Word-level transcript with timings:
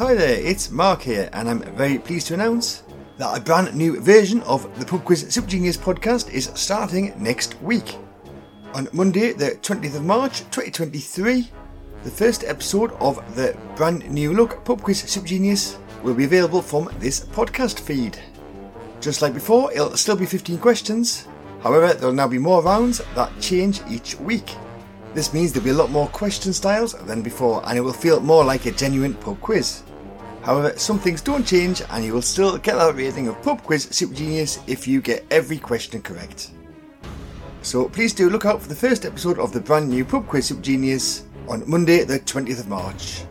Hi 0.00 0.14
there, 0.14 0.40
it's 0.40 0.70
Mark 0.70 1.02
here, 1.02 1.28
and 1.34 1.46
I'm 1.46 1.60
very 1.76 1.98
pleased 1.98 2.28
to 2.28 2.34
announce 2.34 2.84
that 3.18 3.36
a 3.36 3.38
brand 3.38 3.74
new 3.74 4.00
version 4.00 4.40
of 4.44 4.66
the 4.78 4.86
Pub 4.86 5.04
Quiz 5.04 5.26
Super 5.28 5.46
Genius 5.46 5.76
podcast 5.76 6.32
is 6.32 6.50
starting 6.54 7.12
next 7.22 7.60
week. 7.60 7.96
On 8.72 8.88
Monday, 8.94 9.34
the 9.34 9.58
20th 9.60 9.96
of 9.96 10.04
March 10.06 10.38
2023, 10.52 11.50
the 12.02 12.10
first 12.10 12.44
episode 12.44 12.92
of 12.92 13.16
the 13.36 13.54
brand 13.76 14.10
new 14.10 14.32
look 14.32 14.64
Pub 14.64 14.80
Quiz 14.80 15.02
Super 15.02 15.26
Genius 15.26 15.76
will 16.02 16.14
be 16.14 16.24
available 16.24 16.62
from 16.62 16.88
this 16.98 17.20
podcast 17.20 17.78
feed. 17.78 18.18
Just 19.02 19.20
like 19.20 19.34
before, 19.34 19.70
it'll 19.70 19.98
still 19.98 20.16
be 20.16 20.24
15 20.24 20.56
questions, 20.56 21.28
however, 21.62 21.92
there'll 21.92 22.14
now 22.14 22.26
be 22.26 22.38
more 22.38 22.62
rounds 22.62 23.02
that 23.14 23.38
change 23.38 23.82
each 23.90 24.18
week. 24.18 24.56
This 25.12 25.34
means 25.34 25.52
there'll 25.52 25.64
be 25.64 25.72
a 25.72 25.74
lot 25.74 25.90
more 25.90 26.08
question 26.08 26.54
styles 26.54 26.94
than 27.04 27.20
before, 27.20 27.62
and 27.68 27.76
it 27.76 27.82
will 27.82 27.92
feel 27.92 28.18
more 28.18 28.46
like 28.46 28.64
a 28.64 28.70
genuine 28.70 29.12
pub 29.12 29.38
quiz. 29.42 29.82
However, 30.42 30.72
some 30.78 30.98
things 30.98 31.20
don't 31.20 31.46
change, 31.46 31.82
and 31.90 32.04
you 32.04 32.14
will 32.14 32.22
still 32.22 32.56
get 32.58 32.76
that 32.76 32.94
rating 32.94 33.28
of 33.28 33.40
Pub 33.42 33.62
Quiz 33.62 33.84
Super 33.90 34.14
Genius 34.14 34.58
if 34.66 34.88
you 34.88 35.00
get 35.00 35.26
every 35.30 35.58
question 35.58 36.00
correct. 36.00 36.50
So 37.62 37.88
please 37.88 38.14
do 38.14 38.30
look 38.30 38.46
out 38.46 38.62
for 38.62 38.68
the 38.68 38.74
first 38.74 39.04
episode 39.04 39.38
of 39.38 39.52
the 39.52 39.60
brand 39.60 39.90
new 39.90 40.04
Pub 40.04 40.26
Quiz 40.26 40.46
Super 40.46 40.62
Genius 40.62 41.24
on 41.48 41.68
Monday, 41.68 42.04
the 42.04 42.20
20th 42.20 42.60
of 42.60 42.68
March. 42.68 43.24